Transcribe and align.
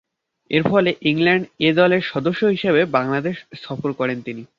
এরফলে 0.51 0.91
England 1.01 1.45
A 1.59 1.69
দলের 1.73 2.01
সদস্য 2.03 2.41
হিসেবে 2.45 2.81
বাংলাদেশ 2.91 3.35
সফর 3.63 3.89
করেন 3.93 4.17
তিনি। 4.21 4.43